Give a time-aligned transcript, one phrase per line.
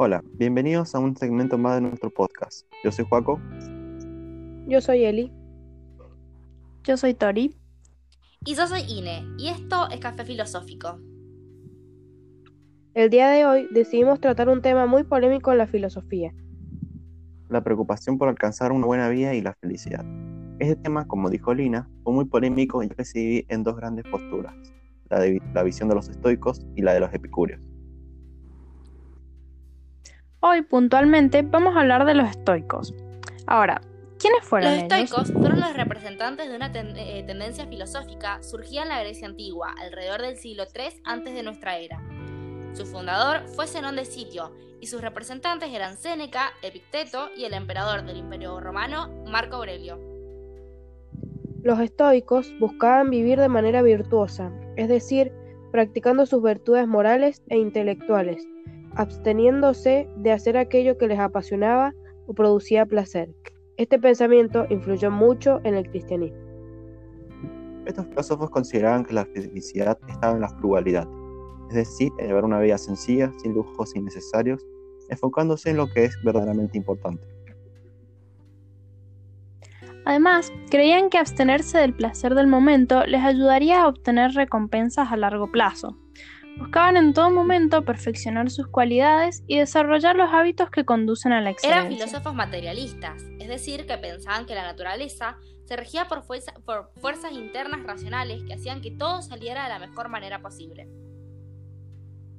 [0.00, 2.64] Hola, bienvenidos a un segmento más de nuestro podcast.
[2.84, 3.40] Yo soy Juaco.
[4.68, 5.32] Yo soy Eli.
[6.84, 7.56] Yo soy Tori.
[8.44, 11.00] Y yo soy Ine, y esto es Café Filosófico.
[12.94, 16.32] El día de hoy decidimos tratar un tema muy polémico en la filosofía.
[17.48, 20.04] La preocupación por alcanzar una buena vida y la felicidad.
[20.60, 24.54] Este tema, como dijo Lina, fue muy polémico y se en dos grandes posturas,
[25.10, 27.60] la, de, la visión de los estoicos y la de los epicúreos.
[30.40, 32.94] Hoy puntualmente vamos a hablar de los estoicos.
[33.48, 33.80] Ahora,
[34.20, 39.00] ¿quiénes fueron Los estoicos fueron los representantes de una eh, tendencia filosófica surgida en la
[39.00, 42.00] Grecia antigua, alrededor del siglo III antes de nuestra era.
[42.72, 48.04] Su fundador fue Zenón de Sitio y sus representantes eran Séneca, Epicteto y el emperador
[48.04, 49.98] del Imperio Romano, Marco Aurelio.
[51.64, 55.32] Los estoicos buscaban vivir de manera virtuosa, es decir,
[55.72, 58.46] practicando sus virtudes morales e intelectuales,
[58.94, 61.92] absteniéndose de hacer aquello que les apasionaba
[62.26, 63.34] o producía placer.
[63.76, 66.38] Este pensamiento influyó mucho en el cristianismo.
[67.86, 71.08] Estos filósofos consideraban que la felicidad estaba en la frugalidad,
[71.70, 74.64] es decir, en llevar una vida sencilla, sin lujos innecesarios,
[75.08, 77.26] enfocándose en lo que es verdaderamente importante.
[80.04, 85.52] Además, creían que abstenerse del placer del momento les ayudaría a obtener recompensas a largo
[85.52, 85.96] plazo,
[86.58, 91.50] Buscaban en todo momento perfeccionar sus cualidades y desarrollar los hábitos que conducen a la
[91.50, 91.86] excelencia.
[91.86, 96.24] Eran filósofos materialistas, es decir, que pensaban que la naturaleza se regía por,
[96.64, 100.88] por fuerzas internas racionales que hacían que todo saliera de la mejor manera posible.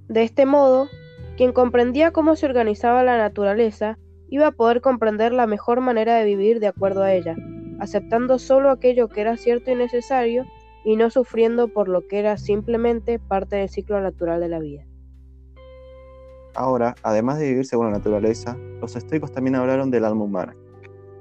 [0.10, 0.90] De este modo,
[1.38, 6.26] quien comprendía cómo se organizaba la naturaleza iba a poder comprender la mejor manera de
[6.26, 7.36] vivir de acuerdo a ella,
[7.80, 10.46] aceptando solo aquello que era cierto y necesario
[10.84, 14.86] y no sufriendo por lo que era simplemente parte del ciclo natural de la vida.
[16.56, 20.56] Ahora, además de vivir según la naturaleza, los estoicos también hablaron del alma humana.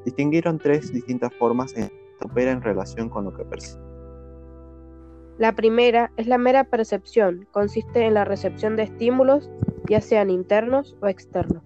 [0.04, 3.82] Distinguieron tres distintas formas en que opera en relación con lo que percibe.
[5.38, 9.48] La primera es la mera percepción, consiste en la recepción de estímulos,
[9.88, 11.62] ya sean internos o externos.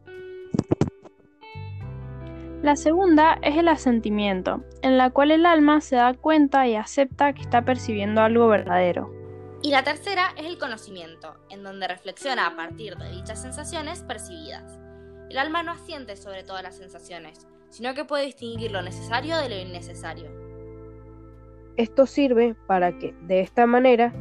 [2.63, 7.33] La segunda es el asentimiento, en la cual el alma se da cuenta y acepta
[7.33, 9.13] que está percibiendo algo verdadero.
[9.63, 14.79] Y la tercera es el conocimiento, en donde reflexiona a partir de dichas sensaciones percibidas.
[15.29, 19.49] El alma no asiente sobre todas las sensaciones, sino que puede distinguir lo necesario de
[19.49, 20.31] lo innecesario.
[21.77, 24.13] Esto sirve para que, de esta manera,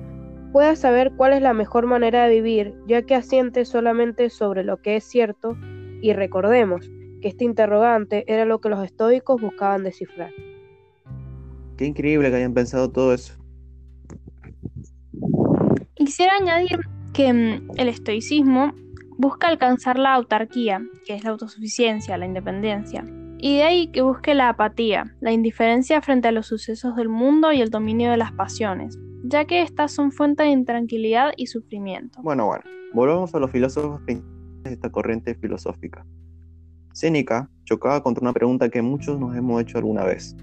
[0.52, 4.82] pueda saber cuál es la mejor manera de vivir, ya que asiente solamente sobre lo
[4.82, 5.56] que es cierto,
[6.02, 6.90] y recordemos,
[7.22, 10.32] que este interrogante era lo que los estoicos buscaban descifrar.
[11.78, 13.34] Qué increíble que hayan pensado todo eso.
[15.94, 16.80] Quisiera añadir
[17.14, 18.74] que mm, el estoicismo
[19.18, 23.06] busca alcanzar la autarquía, que es la autosuficiencia, la independencia,
[23.38, 27.52] y de ahí que busque la apatía, la indiferencia frente a los sucesos del mundo
[27.52, 32.22] y el dominio de las pasiones, ya que estas son fuente de intranquilidad y sufrimiento.
[32.22, 34.22] Bueno, bueno, volvamos a los filósofos de
[34.66, 36.06] esta corriente filosófica.
[36.94, 40.36] Séneca chocaba contra una pregunta que muchos nos hemos hecho alguna vez.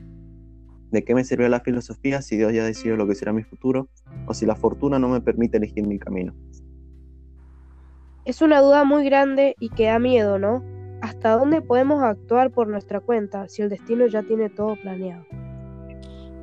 [0.90, 3.88] ¿De qué me sirve la filosofía si Dios ya decidió lo que será mi futuro
[4.26, 6.34] o si la fortuna no me permite elegir mi camino?
[8.24, 10.64] Es una duda muy grande y que da miedo, ¿no?
[11.02, 15.24] ¿Hasta dónde podemos actuar por nuestra cuenta si el destino ya tiene todo planeado?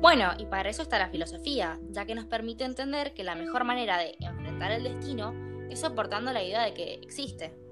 [0.00, 3.64] Bueno, y para eso está la filosofía, ya que nos permite entender que la mejor
[3.64, 5.34] manera de enfrentar el destino
[5.68, 7.65] es soportando la idea de que existe.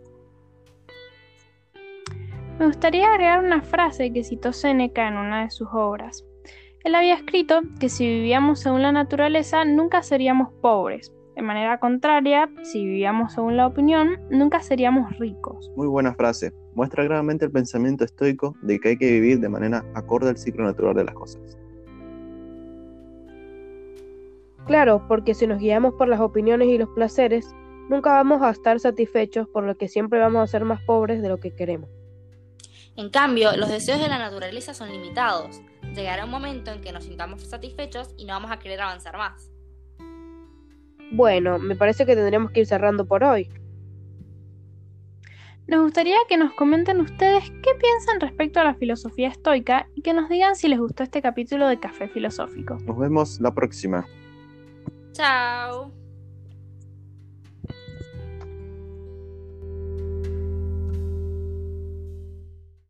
[2.59, 6.25] Me gustaría agregar una frase que citó Séneca en una de sus obras.
[6.85, 11.13] Él había escrito que si vivíamos según la naturaleza nunca seríamos pobres.
[11.35, 15.73] De manera contraria, si vivíamos según la opinión, nunca seríamos ricos.
[15.75, 16.53] Muy buena frase.
[16.75, 20.63] Muestra claramente el pensamiento estoico de que hay que vivir de manera acorde al ciclo
[20.63, 21.59] natural de las cosas.
[24.67, 27.53] Claro, porque si nos guiamos por las opiniones y los placeres,
[27.91, 31.29] nunca vamos a estar satisfechos, por lo que siempre vamos a ser más pobres de
[31.29, 31.91] lo que queremos.
[32.97, 35.61] En cambio, los deseos de la naturaleza son limitados.
[35.95, 39.51] Llegará un momento en que nos sintamos satisfechos y no vamos a querer avanzar más.
[41.13, 43.49] Bueno, me parece que tendremos que ir cerrando por hoy.
[45.67, 50.13] Nos gustaría que nos comenten ustedes qué piensan respecto a la filosofía estoica y que
[50.13, 52.77] nos digan si les gustó este capítulo de Café Filosófico.
[52.85, 54.07] Nos vemos la próxima.
[55.13, 56.04] Chao.